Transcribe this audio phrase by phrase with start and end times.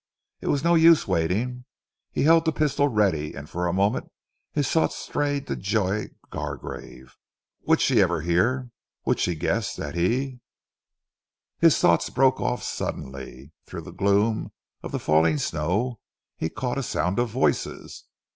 [0.41, 1.65] It was no use waiting.
[2.11, 4.11] He held the pistol ready, and for a moment
[4.51, 7.15] his thoughts strayed to Joy Gargrave.
[7.67, 8.71] Would she ever hear?
[9.05, 10.39] Would she guess that he
[11.59, 13.51] His thoughts broke off suddenly.
[13.67, 14.51] Through the gloom
[14.81, 15.99] of the falling snow
[16.35, 18.05] he caught a sound of voices.